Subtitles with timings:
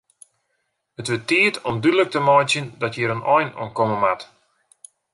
[1.01, 4.21] It wurdt tiid om dúdlik te meitsjen dat hjir in ein oan komme moat.